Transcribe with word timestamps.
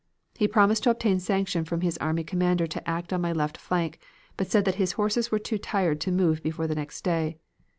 He 0.33 0.47
promised 0.47 0.81
to 0.85 0.89
obtain 0.89 1.19
sanction 1.19 1.63
from 1.63 1.81
his 1.81 1.99
army 1.99 2.23
commander 2.23 2.65
to 2.65 2.89
act 2.89 3.13
on 3.13 3.21
my 3.21 3.31
left 3.31 3.55
flank, 3.55 3.99
but 4.35 4.47
said 4.49 4.65
that 4.65 4.73
his 4.81 4.93
horses 4.93 5.29
were 5.31 5.37
too 5.37 5.59
tired 5.59 6.01
to 6.01 6.11
move 6.11 6.41
before 6.41 6.65
the 6.65 6.73
next 6.73 7.03
day. 7.03 7.37